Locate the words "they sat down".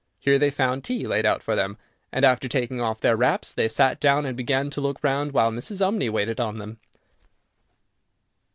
3.53-4.25